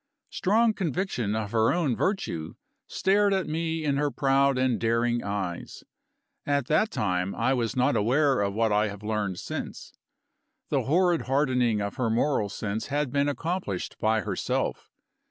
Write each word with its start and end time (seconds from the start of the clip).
Strong 0.31 0.73
conviction 0.73 1.35
of 1.35 1.51
her 1.51 1.71
own 1.71 1.95
virtue 1.95 2.55
stared 2.87 3.35
at 3.35 3.45
me 3.45 3.85
in 3.85 3.97
her 3.97 4.09
proud 4.09 4.57
and 4.57 4.79
daring 4.79 5.23
eyes. 5.23 5.83
At 6.43 6.65
that 6.69 6.89
time, 6.89 7.35
I 7.35 7.53
was 7.53 7.75
not 7.75 7.95
aware 7.95 8.41
of 8.41 8.55
what 8.55 8.71
I 8.71 8.87
have 8.87 9.03
learned 9.03 9.37
since. 9.37 9.93
The 10.69 10.85
horrid 10.85 11.27
hardening 11.27 11.81
of 11.81 11.97
her 11.97 12.09
moral 12.09 12.49
sense 12.49 12.87
had 12.87 13.11
been 13.11 13.29
accomplished 13.29 13.95
by 13.99 14.21
herself. 14.21 14.89